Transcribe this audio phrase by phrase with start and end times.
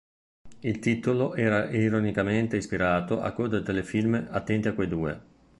[0.61, 5.21] Il titolo era ironicamente ispirato a quello del telefilm "Attenti a quei due".